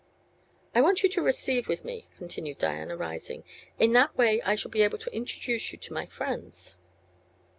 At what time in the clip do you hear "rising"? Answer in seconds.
2.97-3.43